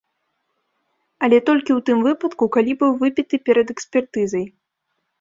Але 1.27 1.37
толькі 1.51 1.77
у 1.77 1.85
тым 1.91 1.97
выпадку, 2.09 2.49
калі 2.57 2.71
быў 2.83 2.91
выпіты 3.05 3.35
перад 3.51 3.67
экспертызай. 3.79 4.45